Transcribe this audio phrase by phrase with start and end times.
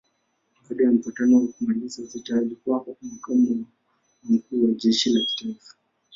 [0.69, 3.65] Baada ya mapatano ya kumaliza vita alikuwa makamu wa
[4.31, 5.75] mkuu wa jeshi la kitaifa.